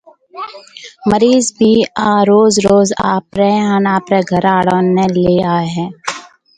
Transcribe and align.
مريض 1.11 1.45
ڀِي 1.57 1.73
روز 2.29 2.53
روز 2.65 2.89
آپنيَ 3.15 3.49
يان 3.59 3.83
آپريَ 3.97 4.19
گهر 4.29 4.45
آݪون 4.57 4.85
نَي 4.95 5.05
ليَ 5.15 5.33
آئي 5.55 5.69
هيَ۔ 5.75 5.85